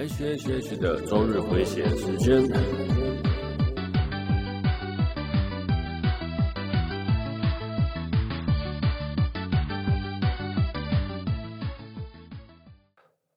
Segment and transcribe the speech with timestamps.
[0.00, 2.42] H H H 的周日回血时间。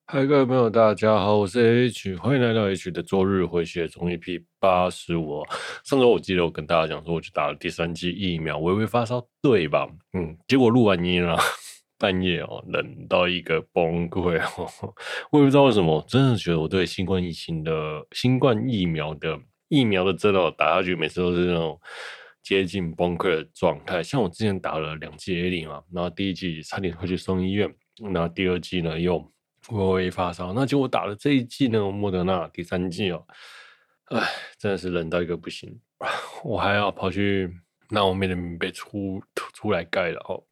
[0.06, 5.44] 嗨，各位朋友，大家好，我是 H，欢迎来到 H 的周日回血总 EP 八十五。
[5.84, 9.86] 上周我记得我跟大家讲说，我去打了第三剂疫苗，微微发烧，对吧？
[10.14, 11.38] 嗯，结果录完音了。
[12.04, 14.94] 半夜哦，冷到一个崩溃哦！
[15.32, 19.40] 我也不知道为什么，真的觉得我对新冠疫情的新冠疫苗的
[19.70, 21.80] 疫苗的针哦打下去，每次都是那种
[22.42, 24.04] 接近崩溃的状态。
[24.04, 27.74] 像我之前打了两剂 A 零嘛，然后第一剂差点会去送医院，
[28.12, 29.18] 然后第二剂呢又
[29.70, 33.26] 微微发烧，那结果打了这一剂呢，莫德纳第三剂哦，
[34.08, 34.22] 哎，
[34.60, 35.80] 真的是冷到一个不行，
[36.44, 37.50] 我还要跑去
[37.92, 40.44] 拿我妹的棉被出出来盖了哦。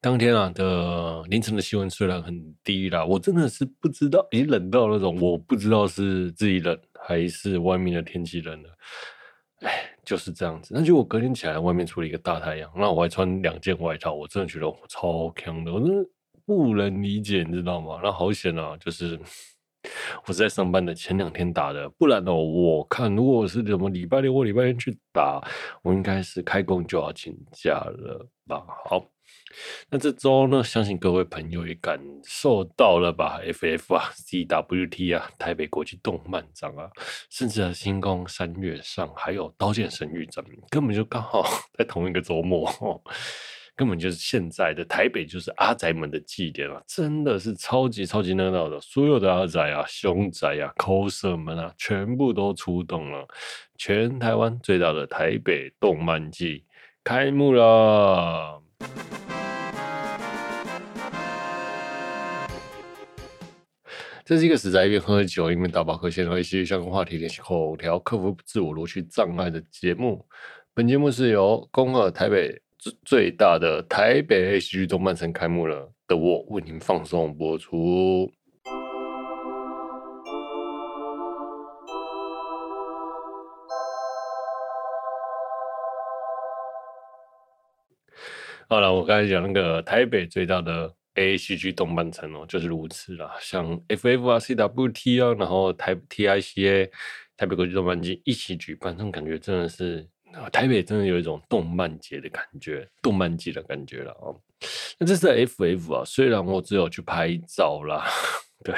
[0.00, 8.70] 当天啊的凌晨的气温虽然很低啦，我真的是不知道，已经冷到那种我不知道是自己冷还是外面的天气冷了。
[9.62, 10.72] 哎，就是这样子。
[10.72, 16.08] 那就我隔天起来，外面出了一个大太阳，那我还穿两件外套，我真的觉得我超强的，我真的
[16.46, 17.98] 不能理解，你知道吗？
[18.00, 19.18] 那好险啊，就是
[20.26, 25.42] 我是在上班的前两天打的，不然哦，我看如果是什么礼拜六或礼拜天去打，
[25.82, 28.64] 我应该是开工就要请假了吧？
[28.88, 29.04] 好。
[29.90, 36.90] 那这周呢，相信各位朋友也感受到了吧？FF 啊，CWT 啊，台北国际动漫展啊，
[37.30, 41.44] 甚至啊，星光三月上还有刀剑神域展，根本就刚好
[41.78, 42.70] 在同一个周末，
[43.74, 53.26] 根本就是现在的台北就是阿宅们的祭典啊，真的是超级超级热闹的，所有的阿宅啊、凶宅啊、coser 们啊，全部都出动了，
[53.76, 56.64] 全台湾最大的台北动漫季
[57.04, 58.62] 开幕了。
[64.28, 70.22] 这是一个死宅一边喝酒一边打保线，然后一些相关话题联系口条，克服自我逻辑障碍的节目。
[70.74, 78.30] 本节目是由恭贺台北最最大的台北 H G 动漫城开幕了的我为您放送播出。
[88.68, 90.97] 好了，我刚才讲那个台北最大的。
[91.18, 93.34] A C G 动漫城哦，就是如此啦。
[93.40, 96.90] 像 F F 啊、C W T 啊，然后台 T I C A
[97.36, 100.06] 台北国际动漫节一起举办，这种感觉真的是
[100.52, 104.40] 台北真的有一种动漫节的感觉，动漫节的感觉了哦。
[104.98, 108.04] 那这次 F F 啊，虽然我只有去拍照啦，
[108.64, 108.74] 对，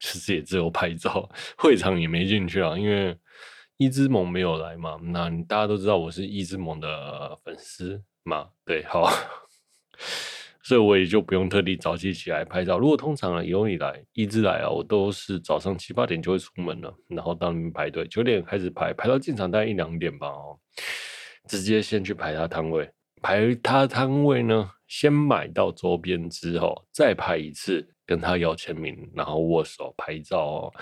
[0.00, 3.16] 其实也只有拍照，会场也没进去啊，因为
[3.76, 4.98] 伊之萌没有来嘛。
[5.02, 9.10] 那大家都知道我是伊之萌的粉丝嘛，对，好。
[10.64, 12.78] 所以我也就不用特地早起起来拍照。
[12.78, 20.58] 如果通常啊，有你来，一直来啊，我都是早上七八点就会出门了，然后到那边排队，九点开始排，排到进场大概一两点吧哦。
[21.46, 30.72] 直接先去排他摊位，排他摊位呢，先买到周边之后，再排一次，跟他要签名，然后握手拍照哦。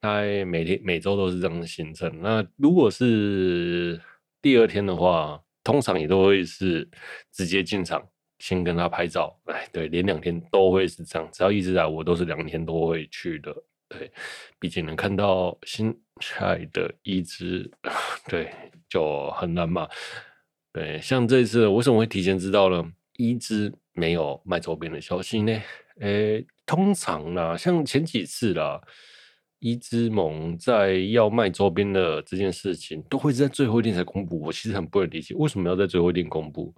[0.00, 2.22] 大概每天每周都是这样的行程。
[2.22, 4.00] 那如果是
[4.40, 6.88] 第二天的话，通常也都会是
[7.32, 8.00] 直接进场。
[8.38, 13.54] 先跟他拍照，哎，对，连两天都会是这样，只要一直来，我都是两天都会去的，
[13.88, 14.10] 对，
[14.58, 17.70] 毕竟能看到新海的一只，
[18.28, 18.52] 对，
[18.88, 19.88] 就很难嘛，
[20.72, 22.92] 对，像这次为什么会提前知道呢？
[23.16, 25.60] 一只没有卖周边的消息呢？
[25.98, 28.80] 诶，通常啦，像前几次啦，
[29.58, 36.72] 一只萌在要卖周边的这件事情，都会在最后一天才公布，我其实很不能理解，为什么要在最后一天公布？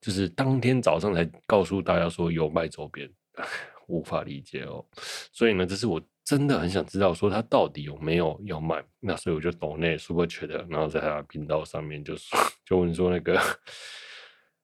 [0.00, 3.10] 就是当天早上才告诉大家说有卖周边，
[3.86, 4.84] 无法理解哦。
[5.32, 8.82] 所以呢，这是我真的很想知道，说他到底有没有要卖。
[9.00, 13.38] 那所以我就抖内 super chat，然后在他频道上面就说， 就问说那个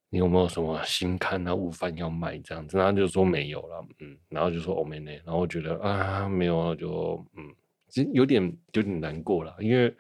[0.09, 2.79] 你有没有什么新刊啊、物贩要卖这样子？
[2.79, 7.55] 他就说没有了，嗯，然后就说欧美内，然后我觉得啊没有，就嗯，
[7.89, 8.43] 其实有点
[8.73, 9.93] 有点难过了，因为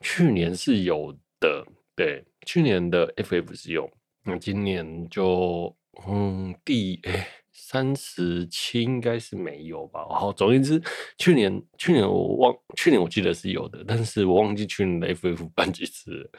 [0.00, 1.64] 去年是有的，
[1.94, 3.88] 对，去年的 FF 是有。
[4.24, 5.76] 那今年就
[6.08, 10.04] 嗯，第哎三十七应该是没有吧？
[10.08, 10.82] 好，总而言之，
[11.18, 16.30] 去年去年我忘，去年我记得是有的，但是我忘记去年的 FF 办几次。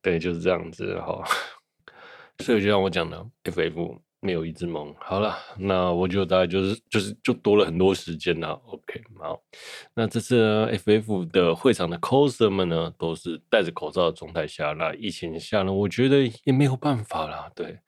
[0.00, 1.24] 对，就是这样子哈。
[2.38, 4.94] 所以就像我讲的，FF 没有一只萌。
[5.00, 8.50] 好了，那我就大概就是就是就多了很多时间了。
[8.66, 9.40] OK，好，
[9.94, 17.50] 那这次，FF 的会场的 coser 们呢，都是戴着口罩的状态下，那疫情下呢，我觉得也没有办法啦。
[17.54, 17.78] 对，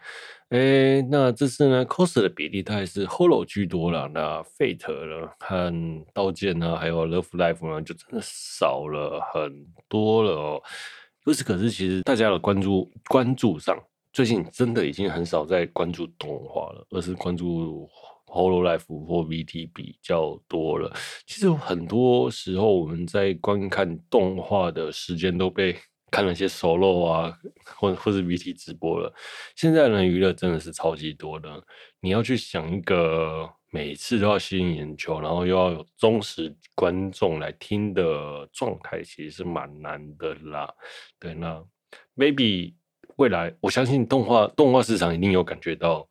[0.48, 5.72] 哎，那这次呢，coser 的比例大概是 Holo 居多了，那 Fate 呢和
[6.14, 10.62] 刀剑呢，还有 Love Life 呢，就真的少了很多了哦。
[11.24, 13.80] 不是，可是其实大家的关注关注上，
[14.12, 17.88] 最近真的已经很少在关注动画了，而是关注
[18.26, 20.92] Hololive 或 VT 比较多了。
[21.26, 25.76] 其实很多时候我们在观看动画的时间都被
[26.10, 27.38] 看了些 solo 啊，
[27.76, 29.12] 或或是 VT 直播了。
[29.56, 31.62] 现在呢，娱乐真的是超级多的，
[32.00, 33.50] 你要去想一个。
[33.74, 40.70] 每次都要吸引眼球，然后又要有忠实观众来听的状态，其实是蛮难的啦。
[41.18, 41.64] 对，那
[42.14, 42.74] maybe
[43.22, 46.04] 未来，我相信动画动画市场一定有感觉到，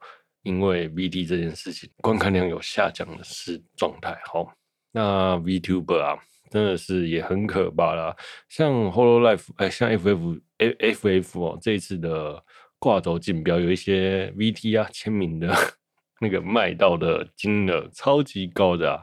[0.44, 4.18] 因为 VT 这件事情观看量有下降的是状态。
[4.24, 4.50] 好，
[4.94, 6.18] 那 VTuber 啊，
[6.50, 8.16] 真的是也很可怕啦。
[8.48, 12.42] 像 Holo Life 哎，像 FF FF 哦，这一次的
[12.80, 15.54] 挂轴竞标有一些 VT 啊签名的。
[16.24, 19.02] 那个卖到的金额超级高的啊，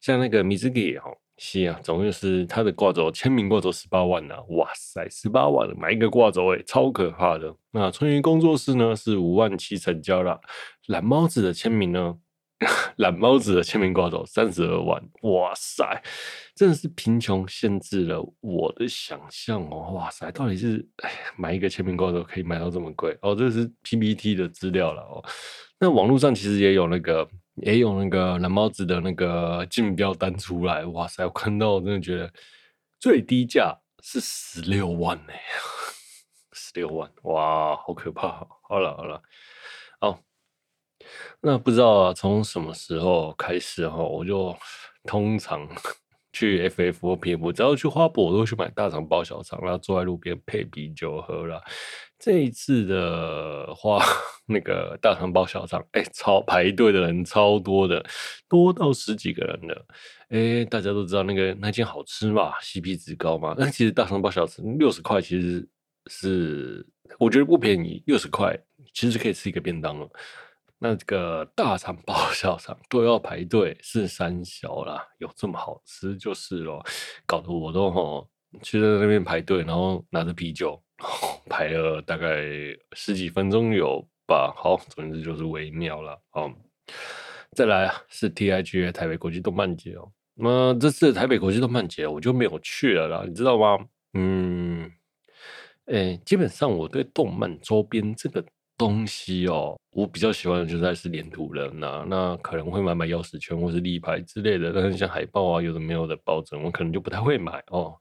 [0.00, 7.52] 像那个米兹给哦，是啊，总共是他的挂轴签名挂轴十八万呐、啊，哇塞，十八万买一个挂轴诶，超可怕的。
[7.72, 10.40] 那春云工作室呢是五万七成交了，
[10.86, 12.16] 懒猫子的签名呢，
[12.98, 16.02] 懒猫子的签名挂轴三十二万，哇塞，
[16.54, 23.34] 真的是贫穷限制了我的想象哦，哇塞，到底是哎买一个签名挂轴可以买到这么贵哦？
[23.34, 25.24] 这是 PPT 的资料了哦。
[25.78, 31.24] 那网络上其实也有那个，也有那个蓝帽子的那个竞标单出来，哇塞！
[31.24, 32.32] 我看到我真的觉得
[32.98, 35.32] 最低价是十六万呢，
[36.52, 38.46] 十六万，哇，好可怕！
[38.62, 39.22] 好了好了，
[40.00, 40.20] 好，
[41.40, 44.56] 那不知道啊，从什么时候开始哈，我就
[45.04, 45.68] 通常。
[46.36, 51.62] 去 FF 或 PF，只要去花博，我都去买大肠包小肠，然后坐在路边配啤酒喝了。
[52.18, 54.02] 这一次的话，
[54.46, 58.04] 那个大肠包小肠，哎、超排队的人超多的，
[58.48, 59.86] 多到十几个人的。
[60.28, 63.54] 哎、大家都知道那个那间好吃嘛，CP 值高嘛。
[63.58, 65.68] 但其实大肠包小肠六十块，其实
[66.06, 66.86] 是
[67.18, 68.58] 我觉得不便宜，六十块
[68.92, 70.08] 其实可以吃一个便当了。
[70.78, 76.84] 那这个大肠包小肠都要排队，是三小啦，有这么好吃就是咯，
[77.26, 78.28] 搞得我都吼
[78.62, 80.82] 去在那边排队，然后拿着啤酒
[81.48, 82.42] 排了大概
[82.92, 84.52] 十几分钟有吧。
[84.56, 86.20] 好，总之就是微妙了。
[86.30, 86.50] 好，
[87.52, 90.10] 再来，是 TIGA 台北国际动漫节哦。
[90.34, 93.86] 那这次台北国际动漫节我就没有去了啦，你知道吗？
[94.14, 94.90] 嗯，
[95.86, 98.44] 诶，基本上我对动漫周边这个。
[98.76, 107.94] 东西哦，我比较喜欢的就是是黏土人呐、那可能会买买钥匙圈或是立牌之类的，但是像海报啊，有的没有的抱枕，我可能就不太会买哦。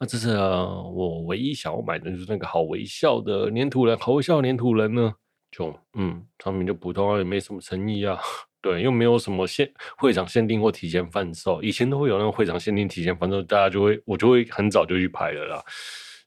[0.00, 5.14] 那这是啊，我唯一想要买的就是那个好微笑的黏土人，好微笑的黏土人呢，
[5.50, 8.18] 就嗯，上面就普通啊，也没什么诚意啊，
[8.60, 15.62] 对，又没有什么限会场限定或提前贩售，以前都会有那个会场限定提前贩售，大家就会我就会很早就去排了啦。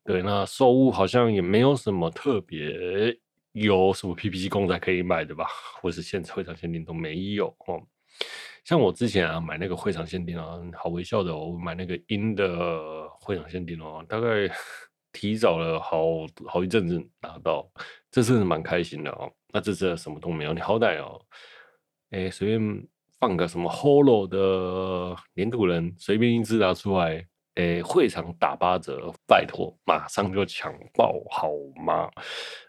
[0.06, 3.20] 对，那售物好像也没有什么特别。
[3.54, 5.48] 有什么 PPT 公仔可以买的吧？
[5.82, 7.82] 或是现会场限定都没有哦。
[8.66, 14.50] 像我之前啊买那个会场限定啊，好微笑的哦，我买那个音的会场限定哦，大概
[15.12, 16.04] 提早了好
[16.48, 17.68] 好一阵子拿到，
[18.12, 19.32] 这次是蛮开心的哦。
[19.52, 21.20] 那这次什么都没有，你好歹哦，
[22.12, 22.88] 哎，随便
[23.20, 27.26] 放个什么 Holo 的黏土人，随便一只拿出来。
[27.60, 31.50] 诶，会场打八折，拜托，马上就抢爆好
[31.86, 32.10] 吗？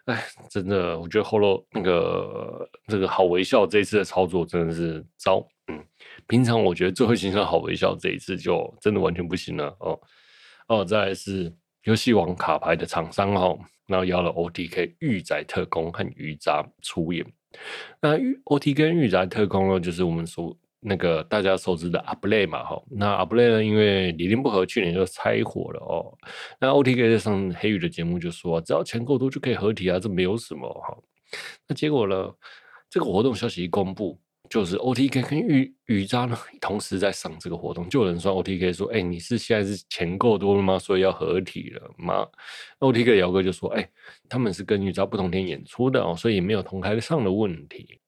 [0.03, 5.47] 哎，真的，我觉得 Holo 那个这个好微笑这一次的操作真的是糟。
[5.67, 5.81] 嗯，
[6.27, 9.97] 平常我觉得最会欣赏好微笑这一次就真的完全不行了哦。
[10.67, 13.57] 哦，再来是游戏王卡牌的厂商哈，
[13.87, 17.25] 然后邀了 OTK 御宅特工和鱼渣出演。
[18.01, 20.53] 那 OTK 跟御宅特工呢，就是我们说。
[20.83, 26.17] 那个大家熟知的阿布雷嘛，哈，那阿布雷呢，因为理念不合，去年就拆伙了哦。
[26.59, 30.97] 那 OTK 在上黑羽的节目就说，只要钱够多就可以合体啊，这没有什么哈。
[31.67, 32.29] 那结果呢，
[32.89, 34.19] 这个活动消息一公布，
[34.49, 40.79] 就是 OTK 跟羽羽渣呢同时在上这个活动，就有人说 OTK 说，哎、你是现在是钱够多了吗？
[40.79, 42.27] 所以要合体了吗
[42.79, 43.87] ？OTK 的姚哥就说，哎、
[44.27, 47.99] 他们是跟羽渣不同天演出的哦，所以没有同台上的问题。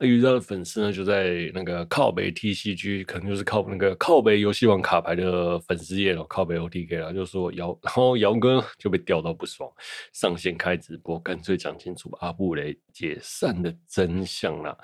[0.00, 9.70] 遇到的粉丝呢，就在那个靠北 TCG，可能就是靠那个靠北游戏王卡牌的粉丝页了，靠北 OTK 了，就说姚，然后姚哥就被钓到不爽，
[10.12, 14.76] 上线开直播，干脆讲清楚阿布雷解散的真相了。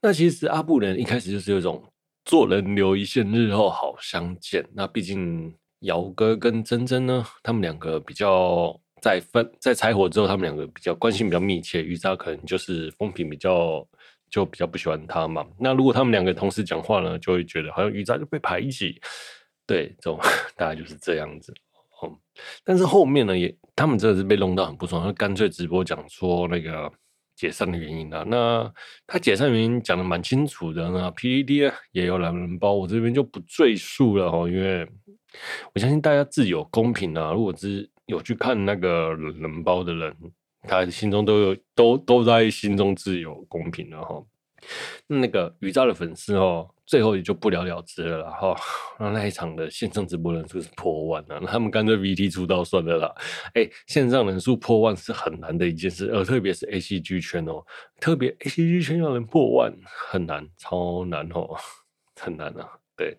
[0.00, 1.82] 那其实阿布雷一开始就是有一种
[2.24, 4.66] 做人留一线，日后好相见。
[4.74, 8.80] 那毕竟姚哥跟珍珍呢，他们两个比较。
[9.02, 13.82] 在分在拆伙之后，他们两个比较关系比较密切，于是他可能就是风评比较
[14.30, 15.44] 就比较不喜欢他嘛。
[15.58, 19.00] 那如果他们两个同时讲话呢，就会觉得好像于渣就被排挤，
[19.66, 20.18] 对，这种
[20.56, 21.52] 大概就是这样子。
[22.02, 22.16] 嗯，
[22.64, 26.90] 但是后面呢，也他们真的是被弄到很不爽，他干脆直播讲说那个
[27.36, 28.24] 解散的原因啊。
[28.26, 28.72] 那
[29.06, 34.88] 他解散原因讲的蛮清楚的，那 PTT 也有懒人包，我这边就不赘述了哦，因为
[35.74, 37.32] 我相信大家自有公平啊。
[37.32, 40.16] 如果是有去看那个人包的人，
[40.62, 44.24] 他心中都有都都在心中自有公平了哈。
[45.06, 48.54] 那个宇宙的粉丝哦，最后也就不了了之了哈。
[48.98, 53.14] 那那一场的线上直播人数是破万了，他们干脆 VT 出道算了啦。
[53.54, 57.64] 哎，线上人数破万是很难的一件事，呃特别是 ACG 圈哦，
[57.98, 61.56] 特别 ACG 圈要能破万很难，超难哦，
[62.20, 62.68] 很难啊。
[62.94, 63.16] 对，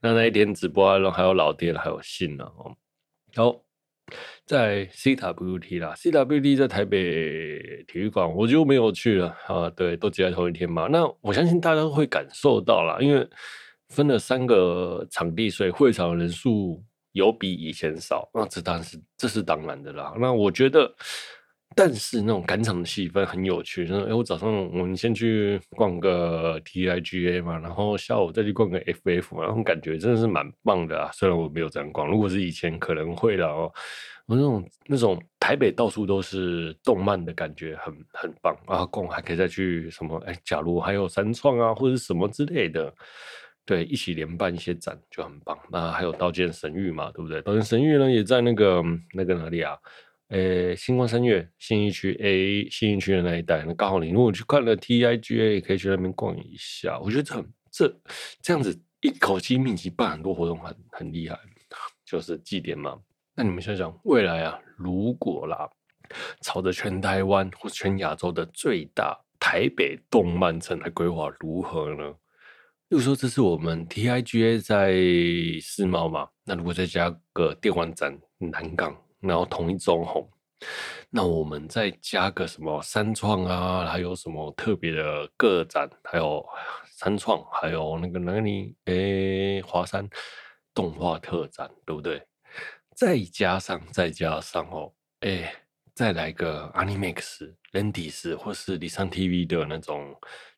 [0.00, 2.76] 那那一天直播还有还有老爹还有信呢哦，
[3.34, 3.65] 好。
[4.44, 9.68] 在 CWT 啦，CWT 在台北体育馆，我就没有去了啊。
[9.70, 10.86] 对，都挤在同一天嘛。
[10.88, 13.28] 那我相信大家会感受到啦，因为
[13.88, 16.82] 分了三个场地，所以会场人数
[17.12, 18.28] 有比以前少。
[18.34, 20.14] 那这当然是这是当然的啦。
[20.18, 20.94] 那我觉得。
[21.74, 31.10] 但是那种赶场的气氛很有趣，就是哎，我早上我们先去逛个 TIGA 嘛，然后下午再去逛个 FF，然后感觉真的是蛮棒的啊。
[31.12, 33.70] 虽然我没有这样逛，如果是以前可能会的哦。
[34.26, 42.92] 我那种那种台北到处都是动漫的感觉很很棒啊，逛还可以再去什么哎，假如还有三创啊或者什么之类的，
[43.64, 45.56] 对，一起联办一些展就很棒。
[45.70, 47.40] 那还有刀剑神域嘛，对不对？
[47.42, 48.82] 刀剑神域呢也在那个
[49.14, 49.76] 那个哪里啊？
[50.28, 56.98] 诶，星光三月信义区 A 信义区的那一带，那刚好你如果去看了 TIGA，也可以去那边逛一下。
[56.98, 58.00] 我觉得这这
[58.42, 61.38] 这样子一口气密集办很多活动很，很厉害，
[62.04, 62.98] 就是祭典嘛。
[63.36, 65.70] 那你们想想，未来啊，如果啦，
[66.40, 72.14] 朝着全台湾或全亚洲的最大台北动漫城来规划，如何呢？
[72.88, 74.92] 例如说，这是我们 TIGA 在
[75.60, 78.96] 世贸嘛，那如果再加个电玩展南港。
[79.20, 80.28] 然后统一种红，
[81.10, 86.44] 那我们再加个什么三创啊，还有什么特别的个展，还有
[86.86, 88.76] 三创，还有那个哪里？
[88.86, 90.08] 诶，华山
[90.74, 92.22] 动画特展，对不对？
[92.94, 95.50] 再加上再加上哦，诶，
[95.94, 100.14] 再来个 Animax、Lantis 或是立桑 TV 的那种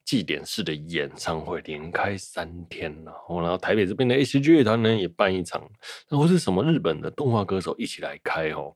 [0.09, 5.61] 祭典式的演唱会，连开三天，然后然后台北这边的 ACG 乐团呢也办一场，
[6.09, 8.75] 然后是什么日本的动画歌手一起来开哦，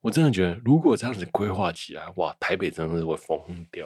[0.00, 3.84] 我真的觉得如果这样子规划起来，哇，台北真的是会疯掉，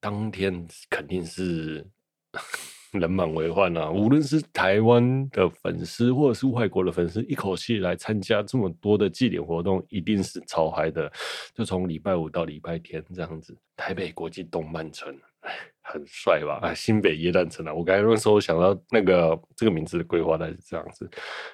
[0.00, 1.86] 当天肯定是。
[2.92, 3.90] 人满为患啊！
[3.90, 11.12] 无论是台湾的粉丝，或者是外国的粉丝，一口气来参加这么多的祭典活动，一定是超嗨的。
[11.52, 15.14] 就从礼拜五到礼拜天这样子，台北国际动漫城，
[15.86, 16.58] 很帅吧？
[16.62, 17.72] 啊，新北耶诞城啊！
[17.72, 21.08] 我刚才那时候想到那个这个名字的规划，它是这样子。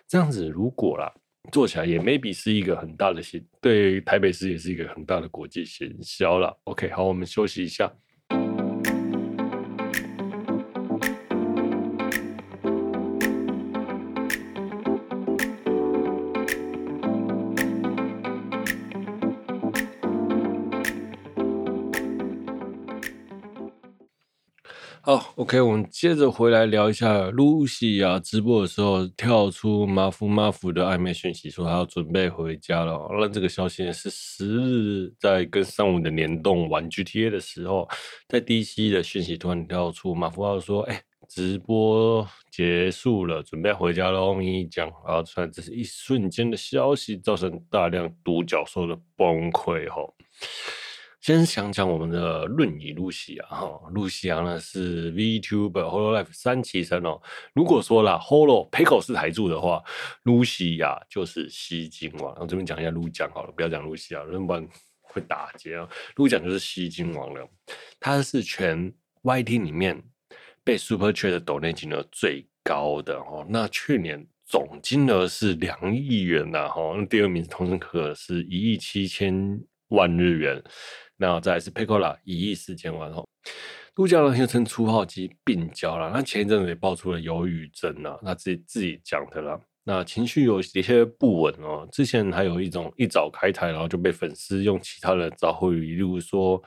[0.09, 1.13] 这样子如果啦
[1.51, 6.57] 做起来，也 maybe 是一个很大的行，对台北市也是一个很大的国际行销了。
[6.65, 7.93] OK，好，我们休息一下。
[25.05, 33.09] 好，OK，我们接着回来聊一下露西啊，直播的时候跳出马夫马夫的暧昧讯息，说他要准备回家了。
[33.19, 37.89] 那这个消息是十日在跟上午的联动玩 GTA 的时候，
[38.29, 50.15] 在 DC 的讯息突然跳出马夫号说：“哎，直播结束了，准备回家喽。”你讲，然后突然这是一瞬间的消息，造成大量独角兽的崩溃吼。
[51.23, 57.23] 先讲讲我们的论语露西亚哈，露西亚呢是 VTuber Hololive 三期生哦。
[57.55, 59.81] 如果说啦 Holo Peco 是台柱的话，
[60.25, 62.37] 露西亚就是吸金王。
[62.41, 64.69] 我这边讲一下露酱好了，不要讲露西亚，不然
[65.01, 65.89] 会打劫啊。
[66.17, 67.49] 露酱就是吸金王了，
[68.01, 70.03] 他是全 YT 里面
[70.65, 73.47] 被 Super Chat 的抖内金额最高的哦。
[73.49, 80.61] 那去年总金额是两亿元呐哈，那第二名是桐生可是一亿七千万日元。
[81.23, 83.25] 那再是 Pecola 一亿四千万哦，
[83.95, 89.61] 陆将呢又称初号机病娇啦，那前一阵子也爆出了忧郁症啊，那自己自己讲的啦。
[89.85, 96.61] 那情绪有一些不稳哦，之前还有一种一早开台，然后就被粉丝用其他的招呼语，例如说，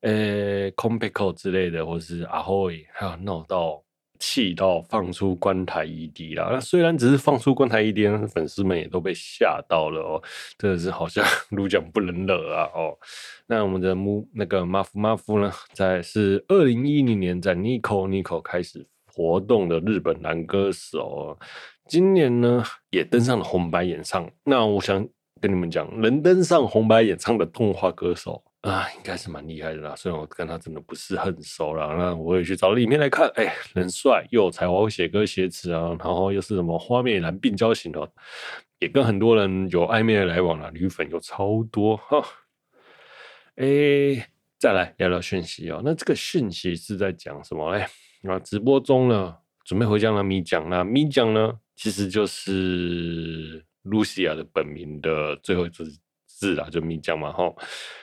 [0.00, 3.83] 呃，空白口之类的，或是阿辉，还有闹到
[4.18, 6.50] 气到放出关台 ED 啦。
[6.52, 10.22] 那虽然只是放出关台 ED，粉丝们也都被吓到了哦，
[10.58, 12.96] 真的是好像 如讲不能惹啊哦。
[13.46, 21.38] 那我们的木那个马夫马夫呢，在是二零一零年在 Nico Nico 开始活动的日本男歌手。
[21.86, 24.30] 今年呢，也登上了红白演唱。
[24.44, 25.06] 那我想
[25.40, 29.94] 跟你们讲，能登上红白演唱的动画歌手啊，应该是蛮厉害的啦。
[29.94, 38.10] 虽然我跟他真的不是很熟啦，那我也去找了影片来看，哎，人帅又有才华，会写歌写词啊，然后又是什么花美男病娇型的，
[38.78, 42.24] 也跟很多人有暧昧的来往啦，女粉有超多哈。
[43.56, 43.66] 哎，
[44.58, 45.82] 再来聊聊讯息哦。
[45.84, 47.68] 那这个讯息是在讲什么？
[47.68, 47.86] 哎，
[48.22, 51.52] 那直播中呢，准备回家了，咪酱那咪酱呢？
[51.76, 55.84] 其实就是 Lucia 的本名的最后一字
[56.44, 57.56] 字啦，就咪酱嘛吼。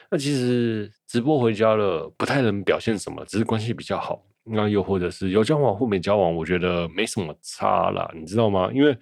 [0.09, 4.25] 那其实直播回家了，不太能表现什么，只是关系比较好。
[4.43, 8.71] 那又或者是有交往或没交往，我觉得没什么差啦，你知道吗？
[8.73, 8.97] 因为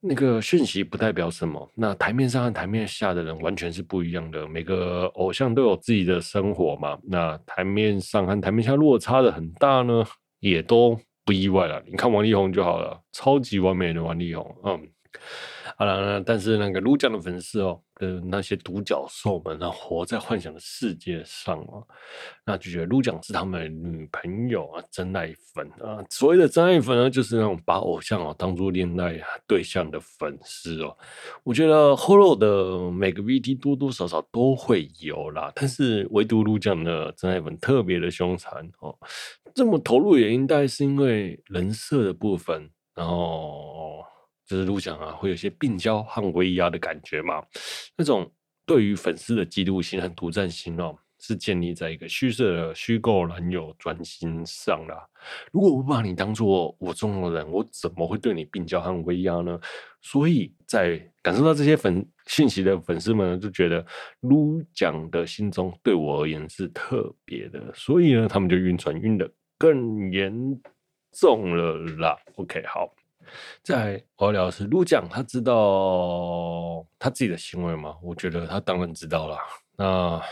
[0.00, 1.72] 那个讯息不代表什么。
[1.74, 4.46] 那台面上和台面下的人完全是不一样的。
[4.46, 6.98] 每个偶像都有自己的生活嘛。
[7.02, 10.04] 那台面上和台面下落差的很大呢，
[10.40, 11.00] 也都。
[11.22, 14.80] 不意外了，你看王力宏就好了，超级完美的王力宏，嗯，
[15.76, 17.80] 好了，但是那个陆酱的粉丝哦。
[18.00, 21.84] 的那些独角兽们，然后活在幻想的世界上啊，
[22.46, 26.02] 那就觉得陆酱是他们女朋友啊，真爱粉啊。
[26.08, 30.96] 所谓的真爱粉呢，就是那种把偶像哦当做恋爱对象的粉丝哦。
[31.44, 38.96] 我觉得 Holo 的每个 VT 多多少少都会有啦，但是唯独陆酱的真爱粉特别的凶残哦。
[39.54, 44.02] 这么投入原因，大概是因为人设的部分，然后。
[44.50, 47.40] 就是陆酱啊，会有些病娇和威压的感觉嘛。
[47.96, 48.28] 那种
[48.66, 55.06] 对于粉丝的嫉妒心和独占心哦，是建立在一个虚设的虚构男友专心上啦。
[55.52, 59.56] 如果我把你当做我重要的人，我怎么会对你病娇和威压呢？
[60.02, 63.86] 所以在感受到这些粉信息的粉丝们就觉得
[64.22, 70.60] 卢讲的心中对我而言是特别的，所以呢，他们就晕船晕的更严
[71.12, 72.18] 重了啦。
[72.34, 72.92] OK，好。
[73.62, 77.96] 在我要聊的是陆酱，他知道他自己的行为吗？
[78.02, 79.38] 我觉得他当然知道了。
[79.76, 80.22] 那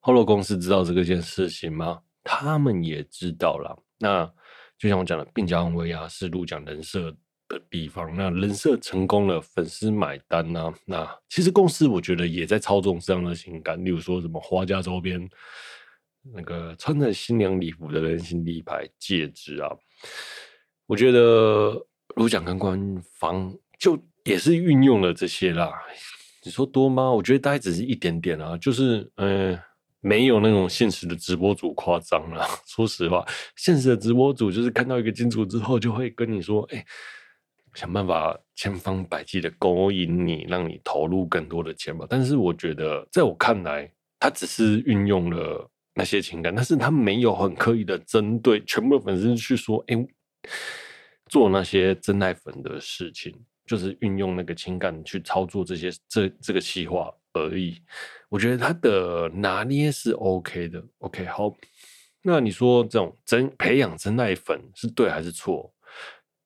[0.00, 2.00] Holo 公司知道这个件事情吗？
[2.22, 3.76] 他们也知道了。
[3.98, 4.24] 那
[4.78, 7.10] 就像我讲的，病娇威压是陆酱人设
[7.48, 8.14] 的地方。
[8.14, 10.72] 那人设成功了，粉丝买单、啊？
[10.84, 15.28] 那其实公司我觉得也在操纵这样的情感，例如说什么花家周边
[16.34, 19.70] 那个穿着新娘礼服的人形立牌戒指啊。
[20.86, 25.72] 我觉得陆酱跟官方就也是运用了这些啦。
[26.44, 27.10] 你说多吗？
[27.10, 29.58] 我觉得大概只是一点点啊，就是嗯，
[30.00, 32.46] 没有那种现实的直播主夸张啦。
[32.68, 36.84] 说实话，现实的直播主就是看到一个金主之后，就会跟你说：“哎，
[37.74, 50.06] 想办法千方百计的勾引你，让你投入更多的钱吧。”但是我觉得，在我看来，他只是运用了那些情感，但是他没有很刻意的针对全部的粉丝去说：“哎。”
[51.28, 53.34] 做那些真爱粉的事情，
[53.66, 57.80] 就是运用那个情感去操作这些这这个企划而已。
[58.28, 60.82] 我觉得他的拿捏是 OK 的。
[60.98, 61.54] OK，好，
[62.22, 65.72] 那你说这种真培养真爱粉是对还是错？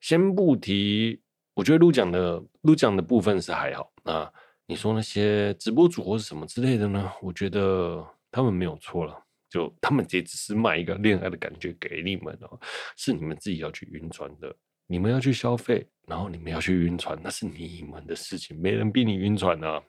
[0.00, 1.20] 先不提，
[1.54, 3.92] 我觉得陆讲的陆讲的部分是还好。
[4.02, 4.32] 那
[4.66, 7.12] 你说那些直播主或是什么之类的呢？
[7.20, 9.22] 我觉得他们没有错了。
[9.50, 12.58] 就他们也只是卖一个恋爱的感觉给你们哦，
[12.96, 14.54] 是你们自己要去晕船的，
[14.86, 19.82] 你们要去消费，然后你们要去晕船，那是你们的事情，没人逼你晕船啊。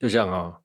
[0.00, 0.60] 就像啊，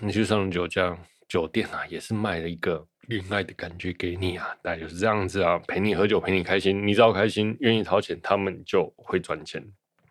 [0.00, 9.64] 你去上酒家酒店啊，也是卖了一个恋爱的感觉给你啊，大概就是这样子啊，陪你喝酒，陪你开心，你只要开心，愿意掏钱，他们就会赚钱，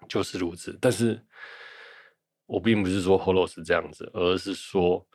[0.08, 0.78] 就是如此。
[0.80, 1.22] 但是
[2.46, 5.06] 我并不是说 Holo 是这样子，而是说。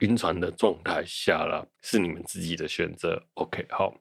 [0.00, 3.22] 晕船的状态下了，是你们自己的选择。
[3.34, 3.94] OK，好，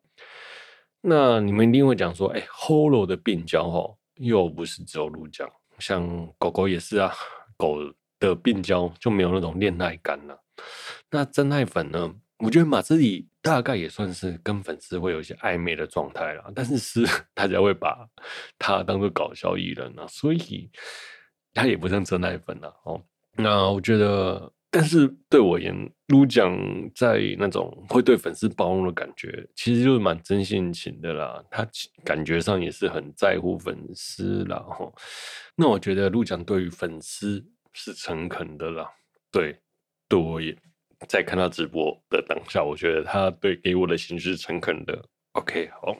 [1.01, 7.13] 那你们一定会讲说，哎、，Holo 的病娇哦，又不是只有鹿酱，像狗狗也是啊，
[7.57, 7.77] 狗
[8.19, 10.43] 的病娇就没有那种恋爱感了。
[11.11, 12.15] 那真爱粉呢？
[12.39, 18.05] 我觉得马自立大概也算是跟粉丝会有一些暧昧的状态了，但是是 大家会把
[18.59, 20.69] 他当做搞笑艺人啊，所以
[21.53, 23.01] 他也不像真爱粉了哦。
[23.37, 24.51] 那我觉得。
[24.75, 25.73] 但是对我而言，
[26.07, 26.53] 鹿奖
[26.93, 31.41] 在那种会对粉丝包容的感觉，其实就是蛮真性情的啦。
[31.49, 31.65] 他
[32.03, 34.59] 感觉上也是很在乎粉丝啦。
[34.59, 34.91] 哈。
[35.55, 38.91] 那我觉得鹿奖对于粉丝是诚恳的啦。
[39.31, 39.57] 对，
[40.09, 40.53] 对我也
[41.07, 45.01] 在看他直播的当下，我觉得他对给我的形式诚恳的。
[45.31, 45.95] OK，好。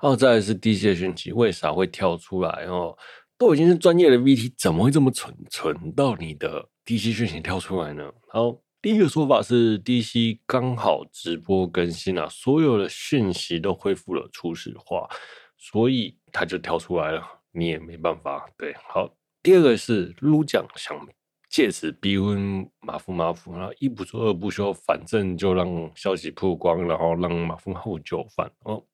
[0.00, 2.66] 然后再来是 DC 的讯息，为啥会跳出来？
[2.66, 2.96] 哦，
[3.36, 8.12] 都已经是专业的 VT，怎么会这么蠢蠢到你的？DC 讯息跳出来呢。
[8.28, 15.08] 好，第一个说法是 DC 刚好直播更新了，所有的讯息都恢复了初始化，
[15.56, 18.46] 所以他就跳出来了，你也没办法。
[18.58, 21.08] 对，好，第二个是鹿奖想
[21.48, 28.84] 借此逼问马夫马夫，然后一不做二不休，反正就让消息曝光，然后让马夫马夫就范哦。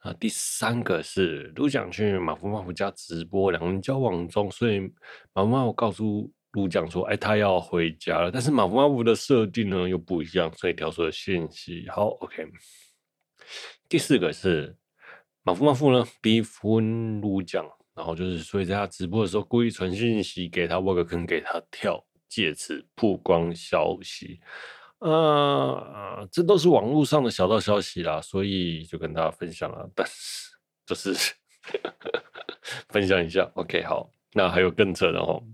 [0.00, 4.80] 啊，第三个是鹿奖去马夫马夫家直播，两人交往中，所以
[5.32, 6.30] 马夫马夫告诉。
[6.56, 11.86] 鹿奖说：“哎，他要回家了。”但是马夫马夫的设定呢又不一样，所以跳出了信息。
[11.90, 12.48] 好，OK。
[13.88, 14.74] 第四个是
[15.42, 17.64] 马夫马夫呢逼婚鹿奖，
[17.94, 24.40] 然后就是所以在他直播的时候故意传信息给他挖个坑给他跳，借此曝光消息。
[25.00, 29.88] 呃，这都是网络上的小道消息啦，所以就跟大家分享了。
[29.94, 30.50] 但是
[30.86, 31.14] 就是
[32.88, 33.84] 分享一下，OK。
[33.84, 35.44] 好，那还有更扯的哦。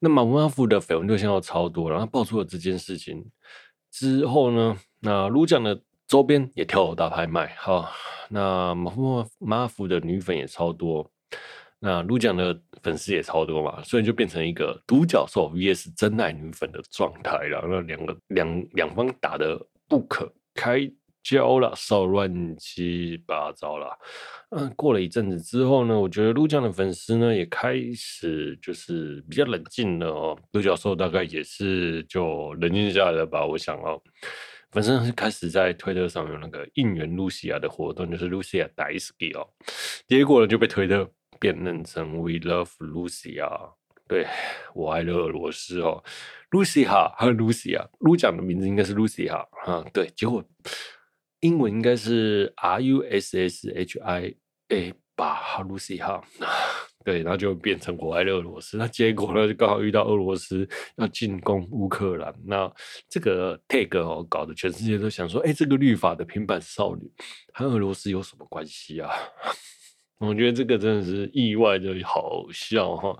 [0.00, 3.24] 那马夫马夫的绯闻对象要超多，然后爆出了这件事情
[3.90, 7.90] 之后呢，那卢奖的周边也跳楼大拍卖，好，
[8.28, 11.10] 那马夫马夫的女粉也超多，
[11.80, 20.78] 那卢奖的粉丝也超多嘛，所以就变成一个独角兽 VS 真爱女粉的状态了，那两个两两方打得不可开
[21.22, 23.98] 交了，骚乱七八糟了。
[24.50, 30.38] 嗯，过了一阵子之后呢，我觉得鹿奖的粉丝呢也开始就是比较冷静了哦。
[30.50, 34.00] 独角兽大概也是就冷静下来了吧，我想哦，
[34.70, 39.46] 粉丝是开始在推特上有那个应援露西亚的活动，就是 Lucia 大好き哦。
[40.06, 43.72] 结果呢就被推特辨认成 We Love Lucia，
[44.06, 44.26] 对，
[44.74, 46.02] 我爱俄罗斯哦
[46.50, 50.42] ，Lucia 和 Lucia，鹿奖的名字应该是 Lucia 啊，对，结果。
[51.40, 54.34] 英文应该是 R U S S H I
[54.68, 56.22] A 吧，Lucy 哈，
[57.04, 58.76] 对，然后就变成我爱俄罗斯。
[58.76, 62.34] 那结果呢，就刚好遇到俄罗斯要进攻乌克兰。
[62.44, 62.70] 那
[63.08, 67.10] 这个 tag 哦，搞得全世界都想说，哎，这个律法的平板少女
[67.52, 69.10] 和俄罗斯有什么关系啊？
[70.18, 73.16] 我觉得这个真的是意外的好笑哈。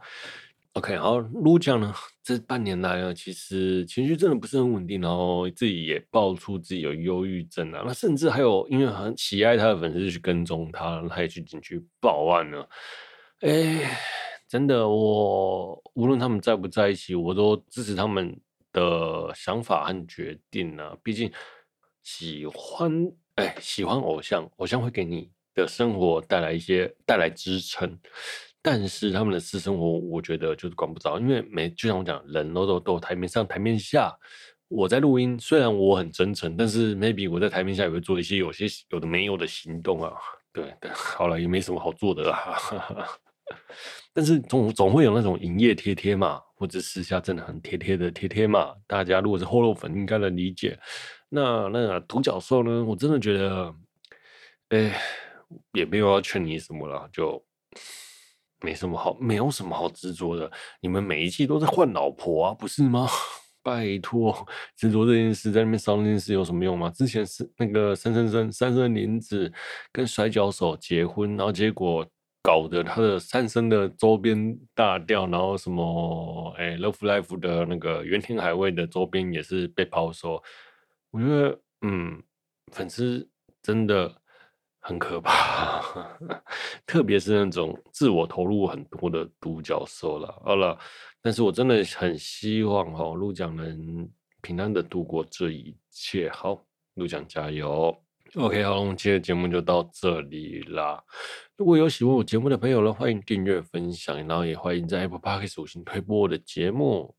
[0.74, 12.68] OK，好，鹿奖呢，这半年来呢，其实情绪真的不是很稳定，然后自己也爆出自己有忧郁症啊，那甚至还有因为很喜爱他的粉丝去跟踪他，他也去警局报案了。
[13.40, 13.98] 哎，
[14.46, 18.38] 真的，我无论他们在不在一起，我都支持他们
[18.72, 20.96] 的想法和决定啊。
[21.02, 21.32] 毕竟
[22.04, 27.98] 喜欢，哎，喜欢偶像，偶像会给你的生活带来一些带来支撑。
[28.70, 34.14] 但是他们的私生活，我觉得就是管不着，因为每就像我讲，人都都都台面上台面下，
[34.68, 40.12] 我在录音，虽然我很真诚，但是 maybe 我在台面下也会做一些有些有的没有的行动啊，
[40.52, 42.60] 对，好了，也没什么好做的啦，
[44.12, 50.78] 但是总总会有那种营业贴贴嘛，或者私下真的很贴贴的贴贴嘛，大家如果是厚肉粉，应该能理解。
[51.30, 53.74] 那那独角兽呢，我真的觉得，
[54.68, 55.00] 哎，
[55.72, 57.42] 也没有要劝你什么了，就。
[58.60, 60.50] 没什么好，没有什么好执着的。
[60.80, 63.08] 你们每一季都在换老婆啊，不是吗？
[63.62, 64.34] 拜托，
[64.76, 66.88] 执着这件事，在那边烧那件事有什么用吗？
[66.90, 69.52] 之前是那个三生三三生林子
[69.92, 72.06] 跟摔跤手结婚，然后结果
[72.42, 80.42] 搞得他的三生的周边大掉，然后什么哎，Love Life 的那个原田海味的周边也是被抛售。
[81.10, 82.22] 我觉得，嗯，
[82.72, 83.28] 粉丝
[83.62, 84.20] 真的。
[84.80, 85.82] 很可怕，
[86.86, 90.42] 特别是那种自我投入很多的独角兽了。
[90.44, 90.78] 好了，
[91.20, 94.08] 但是我真的很希望哈，鹿奖能
[94.40, 96.28] 平安的度过这一切。
[96.30, 96.64] 好，
[96.94, 97.94] 鹿奖加油。
[98.34, 101.02] OK，好，我们今天的节目就到这里啦。
[101.56, 107.14] 如果有喜欢我节目的朋友呢，欢迎订阅分享，然后也欢迎在 Apple Podcast 五星推播我的节目。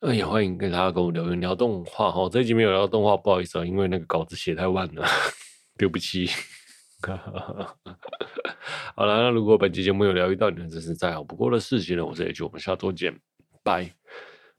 [0.00, 2.26] 呃，也欢迎跟大家跟我留言聊动画哈。
[2.30, 5.06] 这一集没有聊动画，不好意思啊，因为那个稿子写太晚了，
[5.76, 6.28] 对不起。
[8.94, 12.04] 好了，那如果本期节目有疗愈到你，真是再好不过的事情了。
[12.04, 13.18] 我是 H，我们下周见，
[13.62, 13.90] 拜。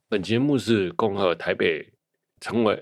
[0.10, 1.88] 本节目是恭贺台北
[2.40, 2.78] 成为，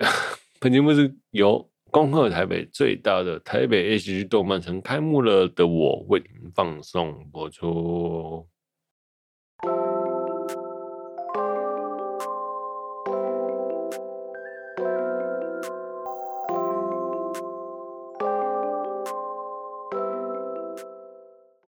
[0.60, 8.48] 本节目是由恭贺台北最大的台北 H G 动漫城开幕了的我为您放送播出。